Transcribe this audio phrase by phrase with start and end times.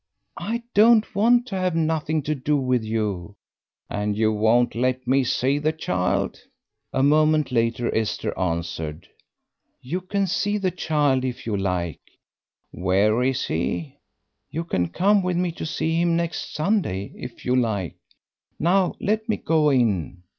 [0.39, 3.35] "I don't want to have nothing to do with you."
[3.87, 6.39] "And you won't let me see the child?"
[6.91, 9.07] A moment later Esther answered,
[9.79, 12.01] "You can see the child, if you like."
[12.71, 13.97] "Where is he?"
[14.49, 17.97] "You can come with me to see him next Sunday, if you like.
[18.57, 20.23] Now let me go in."